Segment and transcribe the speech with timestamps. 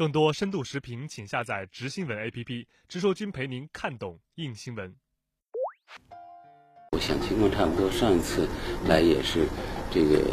[0.00, 4.96] 更多深度视频，请下载直新闻 APP，直说君陪您看懂硬新闻。
[6.92, 8.48] 我想情况差不多，上一次
[8.88, 9.46] 来也是
[9.90, 10.24] 这个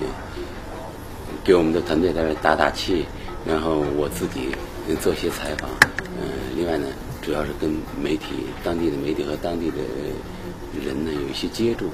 [1.44, 3.06] 给我们的团队在这打打气，
[3.46, 4.56] 然后我自己
[5.02, 5.70] 做些采访。
[6.16, 6.88] 嗯，另外呢，
[7.22, 7.70] 主要是跟
[8.02, 9.84] 媒体、当地的媒体和当地的
[10.82, 11.92] 人呢有一些接触，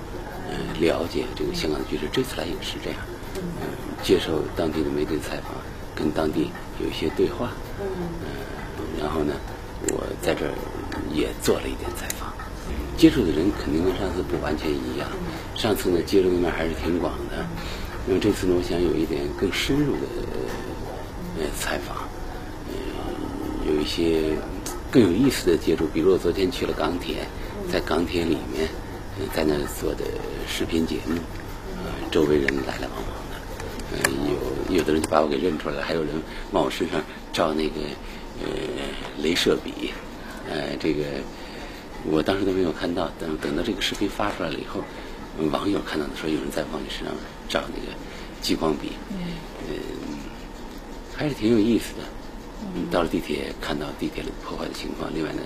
[0.47, 2.07] 嗯，了解这个香港的局势。
[2.13, 2.99] 这次来也是这样，
[3.33, 3.65] 嗯，
[4.03, 5.55] 接受当地的媒体采访。
[5.95, 6.51] 跟当地
[6.81, 7.87] 有一些对话，嗯，
[8.99, 9.33] 然后呢，
[9.89, 10.51] 我在这儿
[11.13, 12.33] 也做了一点采访，
[12.97, 15.07] 接触的人肯定跟上次不完全一样，
[15.55, 17.45] 上次呢接触的面还是挺广的，
[18.07, 20.07] 那么这次呢，我想有一点更深入的
[21.39, 21.95] 呃采访，
[22.67, 22.73] 呃，
[23.67, 24.35] 有一些
[24.91, 27.27] 更有意思的接触，比如我昨天去了港铁，
[27.71, 28.67] 在港铁里面，
[29.35, 30.05] 在那做的
[30.47, 31.17] 视频节目，
[31.83, 33.23] 呃，周围人来来往往。
[33.93, 34.32] 有
[34.69, 36.11] 有的人就把我给认出来了，还有人
[36.51, 37.81] 往我身上照那个
[38.41, 38.47] 呃
[39.21, 39.91] 镭射笔，
[40.49, 41.03] 呃，这个
[42.05, 44.81] 我当时都没有看到，等等到这个视频发出来了以后，
[45.51, 47.13] 网友看到的时候，有人在往你身上
[47.49, 47.95] 照那个
[48.41, 48.91] 激光笔，
[49.69, 49.75] 嗯，
[51.15, 52.03] 还是挺有意思的。
[52.91, 55.41] 到了地铁，看到地铁里破坏的情况，另外呢，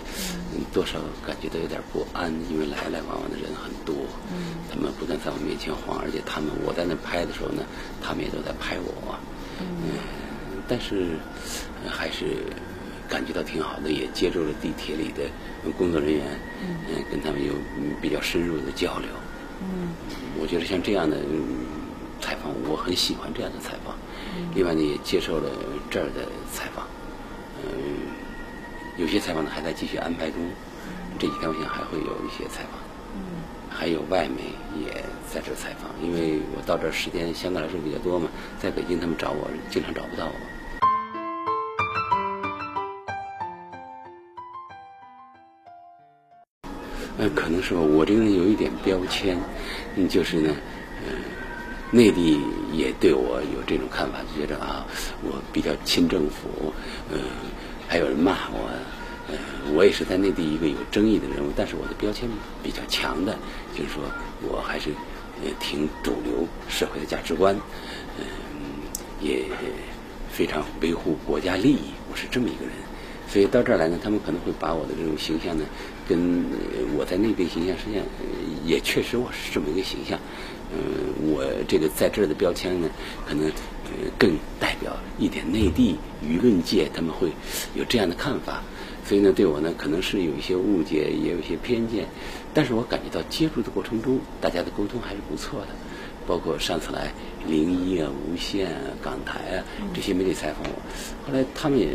[0.73, 3.96] 多少感觉到有点不安，因为来来往往的人很多，
[4.70, 7.64] 他们不断在我面前晃，而且他们我在那拍的时候呢，
[8.02, 9.16] 他们也都在拍我，
[9.59, 10.00] 嗯，
[10.68, 11.18] 但是
[11.88, 12.44] 还是
[13.09, 15.24] 感觉到挺好的，也接触了地铁里的
[15.78, 17.54] 工作人员，嗯，跟他们有
[18.02, 19.09] 比较深入的交流，
[19.62, 19.96] 嗯，
[20.40, 21.18] 我觉得像这样的
[22.22, 23.96] 采访，我很喜欢这样的采访，
[24.56, 25.50] 另外呢，也接受了
[25.90, 26.86] 这儿的采访。
[28.98, 30.42] 有些采访呢还在继续安排中，
[31.20, 32.80] 这几天我想还会有一些采访，
[33.14, 34.42] 嗯，还有外媒
[34.84, 34.92] 也
[35.31, 38.28] 在这采访，因为我到这时间相对来说比较多嘛，
[38.59, 40.31] 在北京他们找我经常找不到我。
[47.20, 49.38] 呃，可能是吧，我这个人有一点标签，
[49.95, 50.56] 嗯，就是呢，
[51.06, 51.22] 嗯，
[51.91, 52.41] 内地
[52.74, 54.88] 也对我有这种看法，就觉得啊，
[55.22, 56.74] 我比较亲政府，
[57.12, 57.19] 嗯。
[57.88, 58.70] 还有人骂我，
[59.30, 59.36] 呃，
[59.74, 62.28] 我也是在内地一个有争议的人物，但是我的标签
[62.62, 63.38] 比较强的，
[63.74, 64.03] 就是说
[64.42, 64.90] 我还是
[65.44, 67.56] 呃挺主流社会的价值观，
[68.20, 68.26] 嗯，
[69.22, 69.46] 也
[70.30, 72.74] 非常维护国家利益，我是这么一个人。
[73.30, 75.66] 所以到这儿来呢，他们可能会把我的这种形象呢，
[76.08, 76.46] 跟
[76.97, 78.03] 我在内地形象实际上
[78.66, 80.18] 也确实我是这么一个形象。
[80.73, 82.89] 嗯，我这个在这儿的标签呢，
[83.25, 87.31] 可能呃更代表一点内地舆论界他们会
[87.73, 88.61] 有这样的看法，
[89.05, 92.05] 所以呢，对我呢可能是有一些误解，也有一些偏见。
[92.53, 95.67] 但是我感觉到接触的过程中，大家的沟通还是不错的。
[96.28, 97.13] 包括上次来
[97.47, 99.63] 零一啊、无线啊、港台啊
[99.94, 101.94] 这些媒体采访我，后来他们也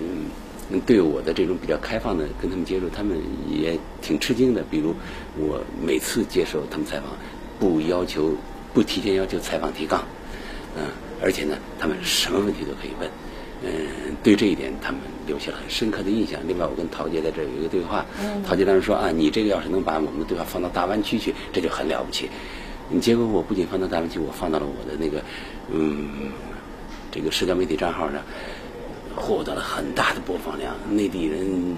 [0.00, 3.18] 嗯对我的这种比较开放的跟他们接触，他们
[3.50, 4.64] 也挺吃惊的。
[4.70, 4.94] 比如
[5.36, 7.10] 我每次接受他们采访。
[7.58, 8.34] 不要求，
[8.72, 10.02] 不提前要求采访提纲，
[10.76, 10.84] 嗯，
[11.22, 13.08] 而且呢，他们什么问题都可以问，
[13.62, 16.40] 嗯，对这一点他们留下了很深刻的印象。
[16.46, 18.04] 另外，我跟陶杰在这有一个对话，
[18.46, 22.28] 陶杰当时说啊，你这个要是能把我们的对话放到大湾区去，这就很了不起。
[23.00, 25.22] 结果我不仅放到大湾区，我放到了我的那个
[25.72, 26.30] 嗯
[27.10, 28.20] 这个社交媒体账号上。
[29.16, 31.76] 获得了很大的播放量，内地人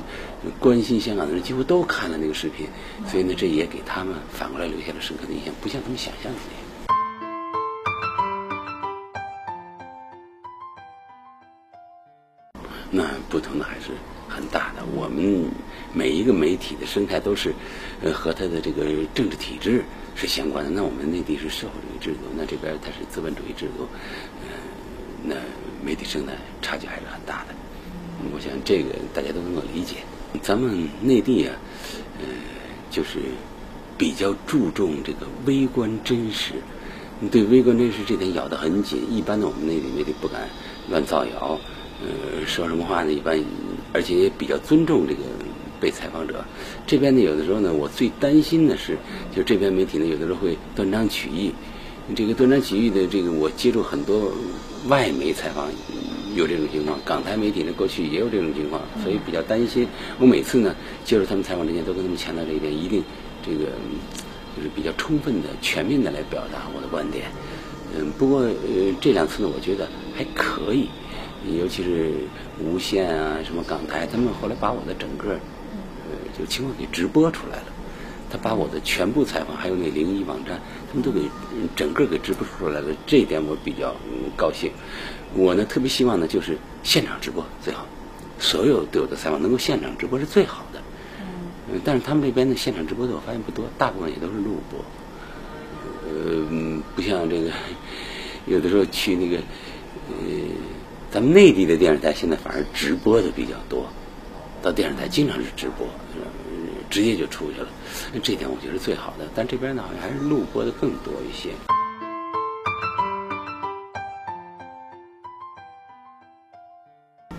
[0.58, 2.66] 关心香港的人几乎都看了那个视频，
[3.06, 6.62] 所以呢，这也给他们反过来留下了深刻的印象，不像他们想象的那样。
[12.90, 13.90] 那不同的还是
[14.28, 14.82] 很大的。
[14.94, 15.50] 我们
[15.92, 17.52] 每一个媒体的生态都是，
[18.14, 20.70] 和它的这个政治体制是相关的。
[20.70, 23.86] 那我们内地是社会主义制度，那这边它是资本主义制度，
[24.42, 24.48] 嗯，
[25.22, 25.34] 那。
[25.86, 27.54] 媒体生态差距还是很大的，
[28.34, 29.98] 我想这个大家都能够理解。
[30.42, 31.54] 咱们内地啊，
[32.18, 32.26] 呃，
[32.90, 33.20] 就是
[33.96, 36.54] 比较注重这个微观真实，
[37.30, 39.00] 对微观真实这点咬得很紧。
[39.08, 40.48] 一般的我们内地媒体不敢
[40.90, 41.56] 乱造谣，
[42.02, 43.12] 呃，说什么话呢？
[43.12, 43.38] 一般，
[43.92, 45.20] 而且也比较尊重这个
[45.80, 46.44] 被采访者。
[46.84, 48.98] 这边呢，有的时候呢，我最担心的是，
[49.34, 51.54] 就这边媒体呢，有的时候会断章取义。
[52.14, 54.30] 这个断章取义的这个，我接触很多
[54.86, 55.68] 外媒采访，
[56.36, 56.96] 有这种情况。
[57.04, 59.88] 港台媒体呢，过去也有这种情况，所以比较担心。
[60.20, 60.74] 我每次呢
[61.04, 63.02] 接受他们采访之前，都跟他们强调这一点，一定
[63.44, 63.64] 这个
[64.56, 67.26] 就是比较充分的、全面的来表达我的观点。
[67.98, 68.54] 嗯，不过呃
[69.00, 70.88] 这两次呢，我觉得还可以，
[71.58, 72.12] 尤其是
[72.62, 77.75] 无线啊、什么港台，他们后来把我的整个呃就情况给直播出来了。
[78.30, 81.20] 他把我的全部采访，还有那零一网站，他们都给
[81.76, 83.94] 整个给直播出来了，这一点我比较
[84.36, 84.70] 高兴。
[85.34, 87.86] 我呢特别希望呢，就是现场直播最好，
[88.38, 90.80] 所有对我的采访能够现场直播是最好的。
[91.20, 94.84] 嗯，但是他们这边的现场直播的我发现不多，大部分也都是录播。
[96.08, 97.50] 呃，不像这个，
[98.46, 99.36] 有的时候去那个，
[100.08, 100.24] 呃，
[101.10, 103.86] 咱们内地的电视台现在反而直播的比较多，
[104.62, 105.86] 到电视台经常是直播，
[106.90, 107.68] 直接就出去了。
[108.22, 111.50] 这点我觉得是最好的，但这边呢好像还是录播的更多一些。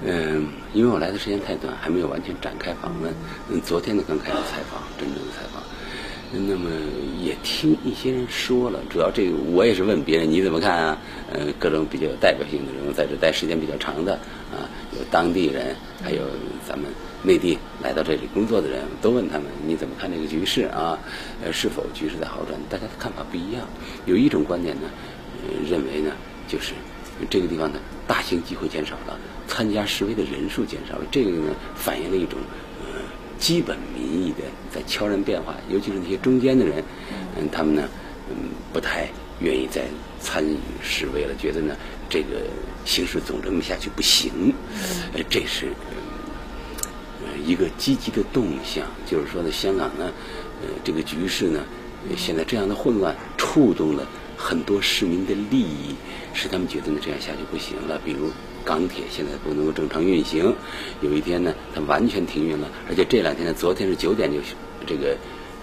[0.04, 3.14] 嗯，因为我来的时间太短，还没有完全展开访问。
[3.62, 5.62] 昨天呢刚开始采访，真正的采访。
[6.32, 6.70] 那么
[7.22, 10.98] 也听一些人说了，主要这个我也是问别人你怎么看啊？
[11.32, 14.14] 呃，各种比较有代表性的人物在这待时间比较长的
[14.52, 16.22] 啊，有当地人，还有
[16.68, 16.92] 咱们
[17.24, 21.00] 内地来到这里工作的人，都问他们你怎么看这个局势啊？
[21.44, 22.60] 呃，是否局势在好转？
[22.70, 23.66] 大家的看法不一样。
[24.06, 24.90] 有一种观点呢，
[25.42, 26.12] 呃，认为呢，
[26.46, 26.74] 就是
[27.30, 32.38] 这个地方的大型集会减少了，参加示威的人数减少了，这个呢反映了一种。
[33.40, 34.44] 基本民意的
[34.74, 36.84] 在悄然变化，尤其是那些中间的人，
[37.38, 37.88] 嗯，他们呢，
[38.30, 38.36] 嗯，
[38.74, 39.08] 不太
[39.40, 39.84] 愿意再
[40.20, 41.76] 参与示威了，觉得呢，
[42.10, 42.42] 这个
[42.86, 44.54] 形势总这么下去不行，
[45.14, 45.68] 呃，这是
[47.22, 50.12] 呃一个积极的动向，就是说呢，香港呢，
[50.62, 51.64] 呃，这个局势呢，
[52.18, 54.06] 现在这样的混乱触动了
[54.36, 55.96] 很多市民的利益，
[56.34, 58.32] 使他们觉得呢，这样下去不行了，比如。
[58.68, 60.54] 港铁现在不能够正常运行，
[61.00, 64.40] 有一天呢，它完全停运了，而且这两天呢，昨天是九点就
[64.86, 65.16] 这个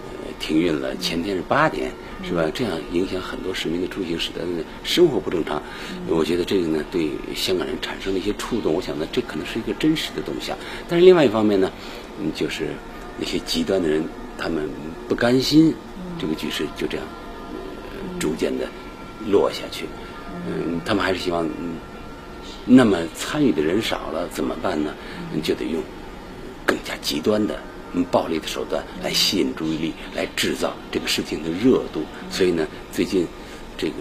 [0.09, 1.91] 呃停运了，前天是八点，
[2.23, 2.49] 是吧？
[2.51, 4.41] 这样影响很多市民的出行，使得
[4.83, 5.61] 生活不正常。
[6.07, 8.73] 我觉得这个呢，对香港人产生了一些触动。
[8.73, 10.57] 我想呢，这可能是一个真实的动向。
[10.89, 11.71] 但是另外一方面呢，
[12.19, 12.69] 嗯，就是
[13.19, 14.03] 那些极端的人，
[14.35, 14.67] 他们
[15.07, 15.71] 不甘心
[16.19, 17.05] 这个局势就这样
[18.19, 18.67] 逐渐的
[19.29, 19.85] 落下去，
[20.47, 21.47] 嗯，他们还是希望。
[22.65, 24.93] 那么参与的人少了怎么办呢？
[25.43, 25.83] 就得用
[26.65, 27.59] 更加极端的、
[28.09, 32.03] 暴力的手段来吸引注意力，来制造这个事情的热度。
[32.31, 33.27] 所以呢，最近
[33.77, 33.95] 这个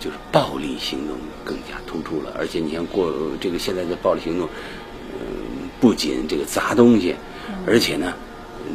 [0.00, 2.34] 就是暴力行动更加突出了。
[2.36, 4.48] 而且你像过这个现在的暴力行动，
[5.12, 7.14] 嗯，不仅这个砸东西，
[7.66, 8.14] 而且呢，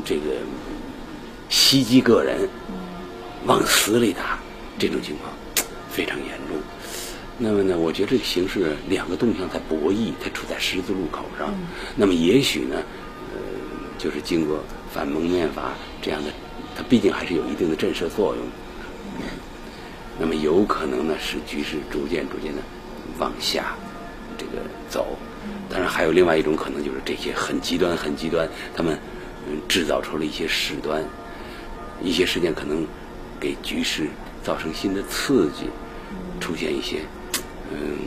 [0.06, 0.22] 这个
[1.50, 2.48] 袭击个人、
[3.46, 4.40] 往死里打，
[4.80, 5.34] 这种情况
[5.90, 6.58] 非常严重。
[7.38, 11.54] 那么呢，我觉得这个形势两个动向在博弈，它处在十字路口上。
[11.96, 12.76] 那么也许呢，
[13.34, 13.40] 呃，
[13.98, 14.64] 就是经过
[14.94, 16.30] 反蒙面法这样的，
[16.78, 18.46] 它毕竟还是有一定的震慑作用。
[20.20, 22.62] 那么有可能呢，使局势逐渐逐渐的
[23.18, 23.76] 往下
[24.38, 25.18] 这个走。
[25.70, 28.96] 当然还有另外一种可能，就是这些很极端、很极端，他们
[29.68, 31.04] 制造出了一些事端，
[32.00, 32.86] 一些事件可能
[33.40, 34.08] 给局势
[34.44, 35.66] 造成新的刺激，
[36.40, 37.00] 出现一些。
[37.74, 37.98] 嗯，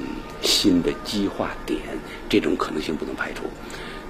[0.43, 1.81] 新的激化点，
[2.29, 3.43] 这种可能性不能排除。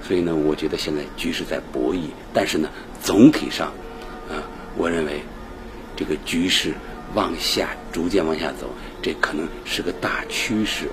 [0.01, 2.69] 所以呢，我觉得现在局势在博弈，但是呢，
[3.01, 3.67] 总体上，
[4.29, 4.39] 啊，
[4.77, 5.21] 我认为
[5.95, 6.73] 这个局势
[7.13, 8.69] 往下逐渐往下走，
[9.01, 10.87] 这可能是个大趋势。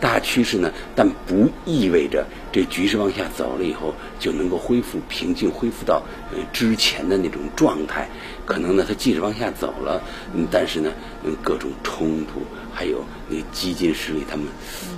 [0.00, 6.02] 大趋势呢，但不意味着这局势往下走了以后就能够恢复平静，恢复到
[6.32, 8.08] 呃之前的那种状态。
[8.44, 10.00] 可能呢，它即使往下走了，
[10.34, 10.92] 嗯，但是呢，
[11.24, 12.42] 嗯，各种冲突。
[12.72, 14.44] 还有那激进势力，他们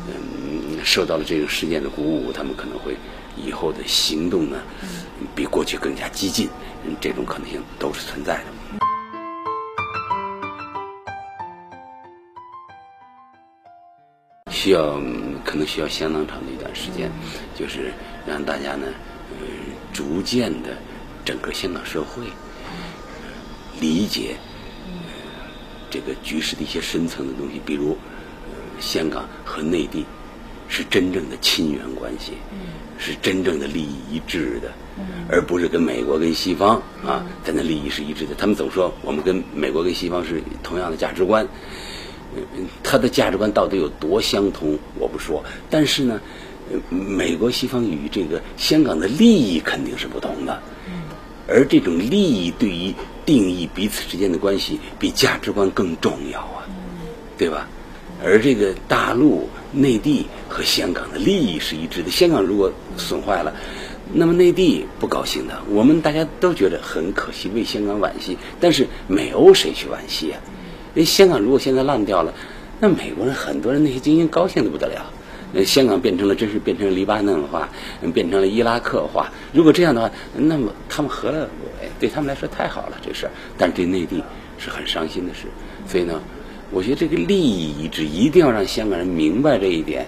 [0.08, 2.96] 嗯受到了这个事件的鼓舞，他们可能会
[3.36, 4.58] 以后的行动呢，
[5.32, 6.48] 比过去更加激进，
[7.00, 8.87] 这种可能性都是存在的。
[14.68, 15.00] 需要
[15.46, 17.10] 可能需要相当长的一段时间，
[17.54, 17.90] 就是
[18.26, 18.86] 让大家呢，
[19.40, 19.46] 呃，
[19.94, 20.76] 逐渐的
[21.24, 22.24] 整个香港社会
[23.80, 24.36] 理解。
[25.88, 27.96] 这个局势的一些深层的东西，比如，
[28.78, 30.04] 香港和内地
[30.68, 32.32] 是真正的亲缘关系，
[32.98, 34.70] 是真正的利益一致的，
[35.30, 38.34] 而不是跟美国跟西方啊，在那利益是一致的。
[38.34, 41.48] 他们总说我们跟美国跟西方是同样的价值观，
[42.82, 45.44] 他的价值观到底有多相同，我不说。
[45.70, 46.20] 但是呢，
[46.88, 50.62] 美国西方与这个香港的利益肯定是不同的，
[51.48, 52.94] 而这种利益对于。
[53.28, 56.64] 定义彼此之间的关系比价值观更重要啊，
[57.36, 57.68] 对吧？
[58.24, 62.10] 而这个大陆、内地和香港的利益是一致的。
[62.10, 63.54] 香港如果损坏了，
[64.14, 65.60] 那么内地不高兴的。
[65.68, 68.38] 我们大家都觉得很可惜，为香港惋惜。
[68.58, 70.40] 但是美欧谁去惋惜啊？
[70.94, 72.32] 因为香港如果现在烂掉了，
[72.80, 75.04] 那美国人很多人那些精英高兴的不得了。
[75.50, 77.66] 那香港变成了真是变成了黎巴嫩化，
[78.12, 79.32] 变成了伊拉克化。
[79.50, 81.90] 如果这样的话，那么他们何乐而不为？
[81.98, 84.22] 对他们来说太好了这事儿，但是对内地
[84.58, 85.46] 是很伤心的事。
[85.86, 86.20] 所以呢，
[86.70, 90.06] 我觉得这个利益一致，一定要让香港人明白这一点，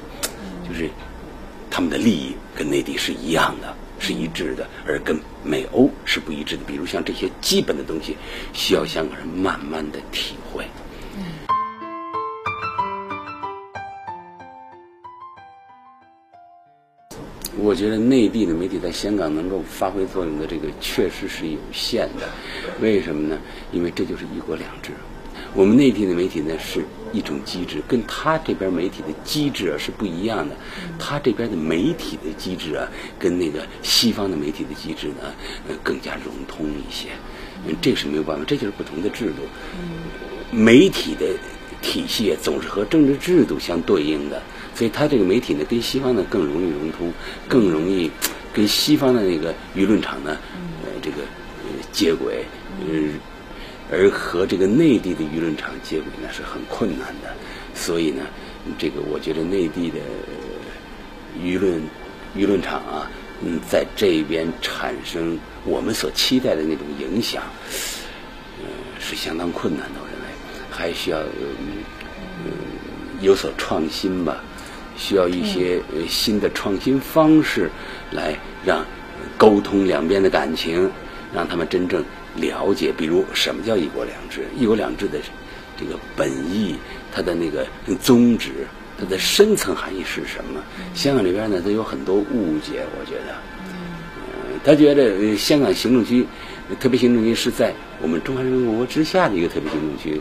[0.68, 0.90] 就是
[1.70, 6.64] 他们的利益跟内地是一样的，是一致的，而跟美欧是不一致的。
[6.66, 8.16] 比如像这些基本的东西，
[8.52, 10.64] 需要香港人慢慢的体会。
[17.58, 22.26] 我觉得内地的媒体在香港能够发挥作用的这个确实是有限的，
[22.80, 23.38] 为什么呢？
[23.70, 24.92] 因为这就是一国两制。
[25.54, 30.54] 我们内地的媒体呢是一种机制，跟他这边媒体的机制啊是不一样的。
[30.98, 32.86] 他这边的媒体的机制啊，
[33.18, 35.34] 跟那个西方的媒体的机制呢，
[35.68, 37.08] 呃，更加融通一些。
[37.66, 39.42] 嗯，这是没有办法，这就是不同的制度。
[40.52, 41.26] 媒体的
[41.82, 44.40] 体系总是和政治制度相对应的。
[44.74, 47.12] 所以，他这个媒体呢，跟西方呢更容易融通，
[47.48, 48.10] 更容易
[48.54, 50.38] 跟西方的那个舆论场呢，
[50.84, 51.16] 呃，这个
[51.92, 52.44] 接轨，
[52.88, 52.96] 呃，
[53.90, 57.30] 而和这个内地的舆论场接轨呢是很困难的。
[57.74, 58.22] 所以呢，
[58.78, 59.98] 这个我觉得内地的
[61.38, 61.80] 舆论
[62.36, 63.10] 舆论场啊，
[63.42, 67.42] 嗯，在这边产生我们所期待的那种影响，
[68.60, 68.66] 呃，
[68.98, 70.00] 是相当困难的。
[70.00, 70.26] 我认为
[70.70, 71.18] 还需要
[72.44, 72.52] 嗯
[73.20, 74.42] 有所创新吧。
[74.96, 77.70] 需要一些呃新的创新方式，
[78.10, 78.84] 来让
[79.38, 80.90] 沟通两边的感情，
[81.32, 82.04] 让他们真正
[82.36, 85.18] 了解，比如什么叫一国两制，一国两制的
[85.78, 86.76] 这个本意，
[87.12, 87.66] 它的那个
[88.00, 88.66] 宗旨，
[88.98, 90.60] 它的深层含义是什么？
[90.94, 93.34] 香港这边呢，它有很多误解，我觉得，
[93.68, 96.26] 嗯，他觉得香港行政区
[96.78, 100.20] 特别行政区是在我们中华人民共和国之下的一个特别行政区，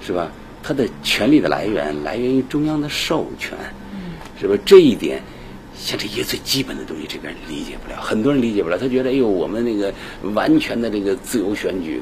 [0.00, 0.30] 是吧？
[0.62, 3.56] 它的权力的来源来源于中央的授权。
[4.40, 4.56] 是吧？
[4.66, 5.22] 这一点，
[5.74, 8.00] 像这些最基本的东西，这边理解不了。
[8.00, 9.92] 很多人理解不了，他觉得，哎呦，我们那个
[10.34, 12.00] 完全的这个自由选举，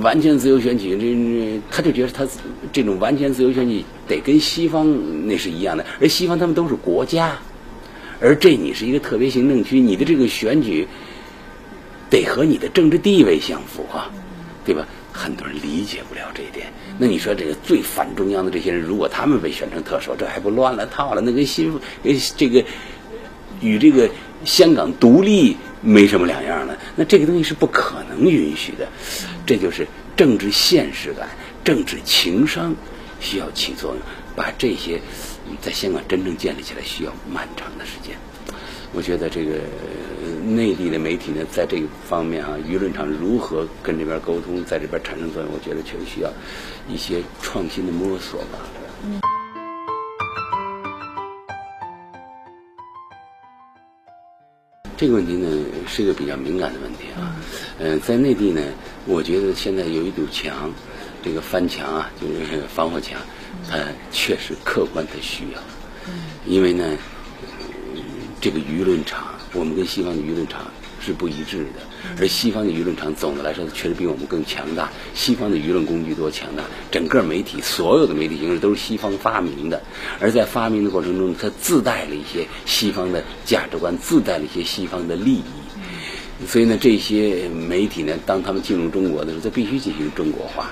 [0.00, 2.26] 完全自由选举，这他就觉得他
[2.72, 5.84] 这种完全自由选举得跟西方那是一样的。
[6.00, 7.38] 而西方他们都是国家，
[8.20, 10.86] 而这你是一个特别行政区，你的这个选举
[12.08, 14.10] 得和你的政治地位相符啊，
[14.64, 14.86] 对吧？
[15.12, 16.72] 很多人理解不了这一点。
[16.98, 21.20] 那你说这个最反中央的这些人，如果他们被选成特首，这还不乱了套了？
[21.20, 22.64] 那跟新跟这个
[23.60, 24.08] 与这个
[24.44, 26.76] 香港独立没什么两样了。
[26.96, 28.88] 那这个东西是不可能允许的。
[29.46, 31.28] 这就是政治现实感、
[31.62, 32.74] 政治情商
[33.20, 34.00] 需要起作用，
[34.34, 35.00] 把这些
[35.60, 38.16] 在香港真正建立起来需要漫长的时间。
[38.94, 39.54] 我觉得这个
[40.42, 46.30] 内地的媒体呢，在这个方面啊，舆论场如何跟这边沟通，在这边产生作用，我觉得确实需要
[46.88, 48.58] 一些创新的摸索吧。
[54.96, 55.48] 这个问题呢，
[55.86, 57.36] 是一个比较敏感的问题啊。
[57.78, 58.60] 嗯，在内地呢，
[59.06, 60.70] 我觉得现在有一堵墙，
[61.22, 63.20] 这个翻墙啊，就是防火墙，
[63.70, 63.78] 它
[64.10, 65.60] 确实客观的需要。
[66.46, 66.96] 因为呢。
[68.40, 71.80] 这个舆论场，我们跟西方的舆论场是不一致的，
[72.18, 74.90] 而西方的舆论场总的来说确实比我们更强大。
[75.14, 79.82] 西方的舆论工具多强大，整个媒体所有的媒体形式都是西方发明的，
[80.20, 85.42] 而在发明的过程中，它自带了一些西方的价值观，自带了一些西方的利益。
[86.46, 90.70] 所以呢，这些媒体呢，当他们进入中国的时候，它必须进行中国化。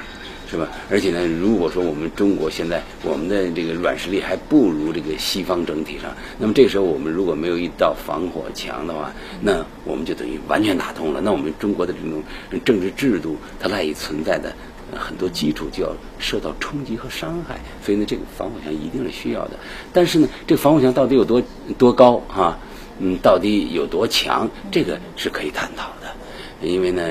[0.51, 0.67] 是吧？
[0.91, 11.21] 而且呢，如果说我们中国现在我们的这个软实力还不如这个西方整体上，那么这时候我们如果没有一道防火墙的话，那我们就等于完全打通了。
[11.21, 12.21] 那我们中国的这种
[12.65, 14.53] 政治制度，它赖以存在的
[14.93, 17.61] 很多基础就要受到冲击和伤害。
[17.85, 19.53] 所以呢，这个防火墙一定是需要的。
[19.93, 21.41] 但是呢，这个防火墙到底有多
[21.79, 22.59] 多高啊？
[22.99, 24.51] 嗯，到底有多强？
[24.73, 26.00] 这个是可以探讨的。
[26.63, 27.03] 因为呢，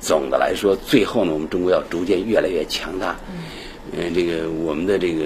[0.00, 3.16] 总的来说，最后呢，我们中国要逐渐越来越强大。
[3.92, 5.24] 嗯，这个我们的这个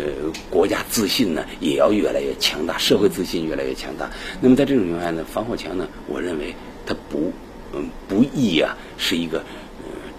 [0.51, 4.11] 国家自信呢，也要越来越强大，社会自信越来越强大。
[4.41, 6.55] 那么在这种情况下呢，防火墙呢，我认为
[6.87, 7.33] 它不，
[7.73, 9.43] 嗯，不易啊，是一个。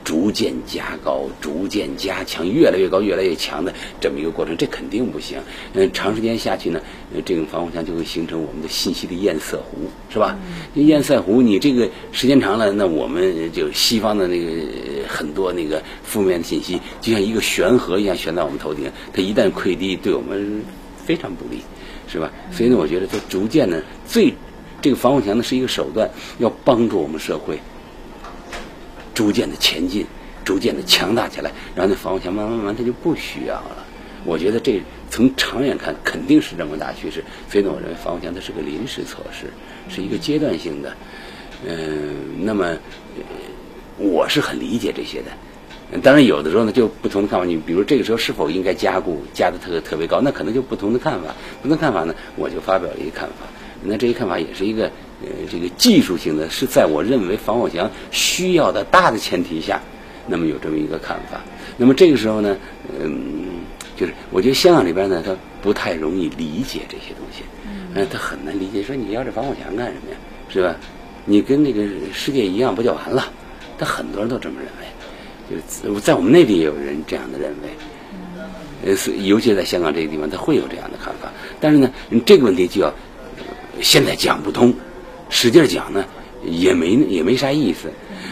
[0.03, 5.39] 逐渐加高、逐渐加强、越来越高、越来越强的这么一个过程，这肯定不行。
[5.73, 6.81] 嗯，长时间下去呢，
[7.23, 10.37] 这个防火墙就会形成我们的信息的堰塞湖，是吧？
[10.75, 14.49] 堰塞湖，你这个时间长了，那我们就西方的那个
[15.07, 20.61] 很多那个负面的信息，就像一个悬河一样悬在我们头顶，它一旦溃堤，对我们
[21.05, 21.61] 非常不利，
[22.07, 22.31] 是吧？
[22.51, 24.33] 所以呢，我觉得它逐渐呢，最
[24.81, 27.57] 这个防火墙呢是一个手段，要帮助我们社会。
[29.13, 30.05] 逐渐的前进，
[30.43, 33.85] 逐渐的强大起来，然后那防火墙慢慢慢慢它就不需要了。
[34.25, 37.23] 我觉得这从长远看肯定是这么大趋势。
[37.49, 39.47] 所以呢，我认为防火墙它是个临时措施，
[39.93, 40.95] 是一个阶段性的。
[41.67, 42.75] 嗯，那么
[43.97, 45.99] 我是很理解这些的。
[46.01, 47.45] 当然，有的时候呢，就不同的看法。
[47.45, 51.27] 你比如这个时候是否应该加固，加的特特别高，那可能就不同的看法。
[51.61, 53.45] 不同的看法呢，我就发表了一个看法。
[53.85, 54.85] 那这一看法也是一个
[55.21, 59.81] 呃，这个技术性的，是在我认为防火墙需要的大的前提下，
[60.27, 61.41] 那么有这么一个看法。
[61.77, 62.57] 那么这个时候呢，
[62.99, 63.45] 嗯，
[63.95, 67.43] 就是我觉得香港这边呢，他不太容易理解这些东西，
[67.95, 68.83] 嗯，他很难理解。
[68.83, 70.17] 说你要这防火墙干什么呀？
[70.49, 70.75] 是吧？
[71.25, 73.31] 你跟那个世界一样不就完了？
[73.77, 74.87] 他很多人都这么认为。
[75.83, 77.69] 就在我们内地也有人这样的认为，
[78.85, 81.31] 呃，是尤其在香港这个地方，他会有这样的看法。
[81.59, 81.89] 但是呢，
[82.25, 82.93] 这个问题就要
[83.83, 84.73] 现在讲不通，
[85.29, 86.05] 使劲讲呢
[86.43, 87.91] 也没也没啥意思。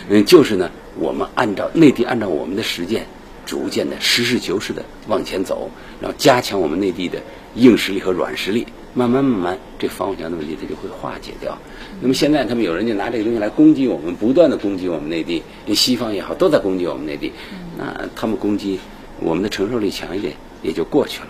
[0.10, 3.06] 嗯，就是呢，我们按照内地按照我们的实践，
[3.46, 7.22] 逐渐的实事求是的往前走，然后加强我们内地的
[7.56, 11.58] 硬实力和软实力，慢慢慢慢，这防火墙的问题它就会化解掉。
[12.02, 15.44] 那么现在他们有人就拿这个东西来攻击我们，不断的攻击我们内地，
[15.76, 17.32] 西方也好，都在攻击我们内地。
[17.78, 18.80] 那他们攻击
[19.20, 21.28] 我们的承受力强一点，也就过去了。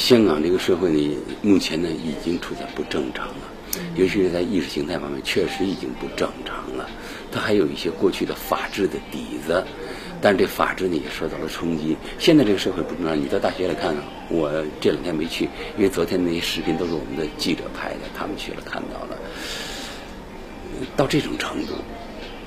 [0.00, 3.34] 香港这个社会呢，目前呢已经处在不正常了，
[3.96, 6.88] 尤其是在意识形态方面，确实已经不正常了。
[7.30, 9.62] 它还有一些过去的法治的底子。
[10.22, 11.96] 但是这法治呢也受到了冲击。
[12.18, 14.02] 现在这个社会不正常，你到大学来看看。
[14.30, 15.44] 我这两天没去，
[15.76, 19.18] 因为昨天那些视频都是我们的记者拍的，他们去了看到了。
[20.96, 21.74] 到这种程度，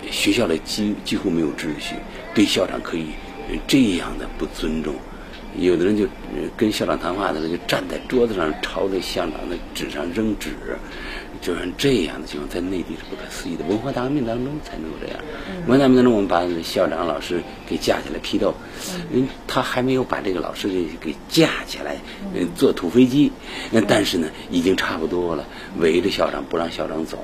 [0.10, 1.96] 学校里几几乎没有秩序，
[2.34, 3.10] 对校长可以
[3.68, 4.96] 这样的不尊重。
[5.58, 6.08] 有的人就
[6.58, 10.52] 跟校长谈话的时候，就站在桌子上朝着校长的纸上扔纸。
[11.42, 13.66] 就是这样的情况，在内地是不可思议的。
[13.66, 15.20] 文化大革命当中才能够这样。
[15.68, 18.56] 文化大革命当中，我们把校长、老师给架起来批斗，
[19.12, 21.98] 嗯，他还没有把这个老师给给架起来，
[22.34, 23.34] 嗯，坐土飞机。
[23.90, 25.46] 但是呢，已经差不多了。
[25.78, 27.20] 围着校长不让校长走，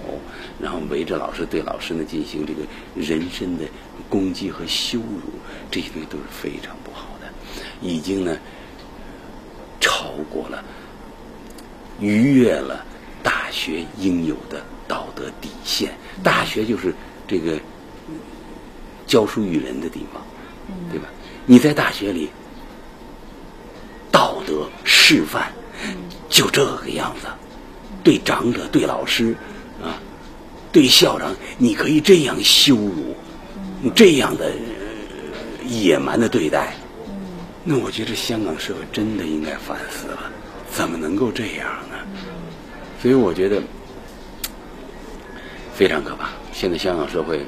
[0.60, 2.64] 然后围着老师对老师呢进行这个
[2.96, 3.64] 人身的
[4.10, 5.32] 攻击和羞辱，
[5.72, 6.76] 这些东西都是非常
[7.82, 8.38] 已经呢
[9.80, 10.64] 超过了，
[12.00, 12.86] 逾越了。
[13.22, 15.92] 大学应有的道德底线，
[16.24, 16.96] 大学就是
[17.28, 17.60] 这个
[19.06, 20.24] 教书育人的地方，
[20.90, 21.10] 对吧？
[21.46, 22.30] 你在大学里
[24.10, 25.52] 道德示范
[26.30, 27.28] 就这个样子，
[28.02, 29.36] 对长者、对老师
[29.84, 30.00] 啊、
[30.72, 33.14] 对校长，你可以这样羞辱，
[33.94, 34.54] 这样的
[35.68, 36.74] 野蛮的对待，
[37.64, 40.32] 那我觉得香港社会真的应该反思了，
[40.72, 41.98] 怎么能够这样呢？
[43.02, 43.62] 所以我觉得
[45.74, 46.30] 非常可怕。
[46.52, 47.46] 现在香港社会，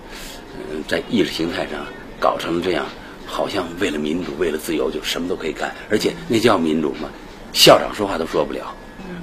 [0.71, 1.85] 嗯，在意识形态上
[2.19, 2.85] 搞成这样，
[3.25, 5.73] 好像为了民主、为了自由，就什么都可以干。
[5.89, 7.09] 而且那叫民主吗？
[7.53, 8.73] 校长说话都说不了。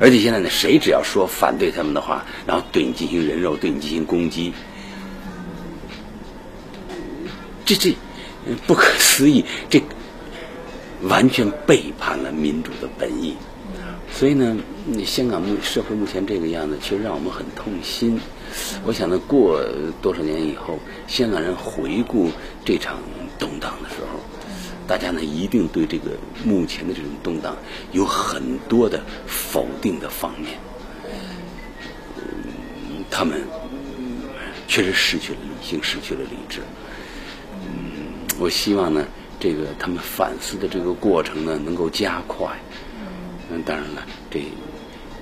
[0.00, 4.52] 而且现在呢，谁只要说反对他们的话，然后对你进行人肉，对你进行攻击，
[7.64, 7.94] 这这
[8.66, 9.82] 不可思议，这
[11.02, 13.36] 完全背叛了民主的本意。
[14.10, 14.56] 所以呢，
[15.04, 18.18] 香港目社会目前这个样子，其实让我们很痛心。
[18.84, 19.62] 我想呢，过
[20.00, 22.30] 多少年以后，香港人回顾
[22.64, 22.98] 这场
[23.38, 24.18] 动荡的时候，
[24.86, 27.54] 大家呢一定对这个目前的这种动荡
[27.92, 30.58] 有很多的否定的方面。
[33.10, 33.42] 他们
[34.66, 36.60] 确实失去了理性，失去了理智。
[37.52, 38.06] 嗯，
[38.38, 39.06] 我希望呢，
[39.40, 42.48] 这个他们反思的这个过程呢，能够加快。
[43.50, 44.42] 嗯，当然了，这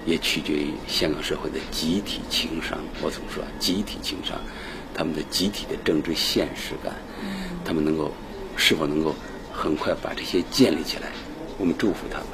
[0.05, 2.79] 也取决于香港社会的集体情商。
[3.03, 4.39] 我总说集体情商，
[4.95, 6.95] 他们的集体的政治现实感，
[7.65, 8.13] 他们能够
[8.57, 9.15] 是否能够
[9.53, 11.09] 很快把这些建立起来？
[11.59, 12.27] 我们祝福他们。